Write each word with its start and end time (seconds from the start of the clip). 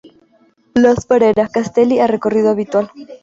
Blas 0.73 1.05
Parera; 1.05 1.47
Castelli 1.47 1.99
a 1.99 2.07
recorrido 2.07 2.49
habitual. 2.49 2.89